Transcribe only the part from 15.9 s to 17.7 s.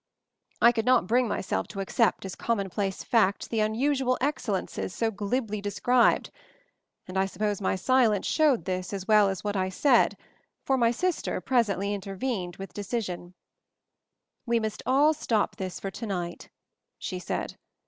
to night," she said.